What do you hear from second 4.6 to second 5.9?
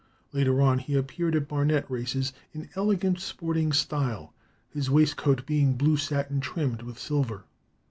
his waistcoat being